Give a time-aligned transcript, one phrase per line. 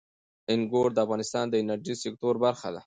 [0.53, 2.79] انګور د افغانستان د انرژۍ سکتور برخه ده.